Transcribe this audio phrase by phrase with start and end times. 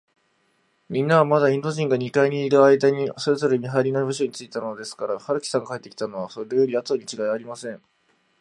[0.89, 7.79] みんなは、まだインド人が二階にいるあいだに、それぞれ見はりの部署についたのですから、春木さんが帰ってきたのは、それよりあとにちがいありません。